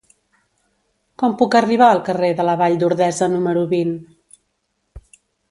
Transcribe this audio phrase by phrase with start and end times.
[1.23, 3.95] Com puc arribar al carrer de la Vall d'Ordesa número vint?